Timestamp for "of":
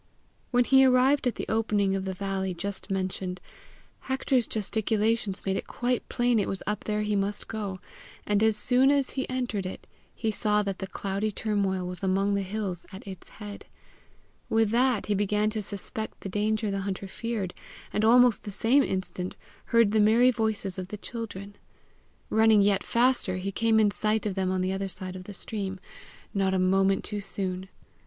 1.95-2.05, 20.79-20.87, 24.25-24.33, 25.15-25.25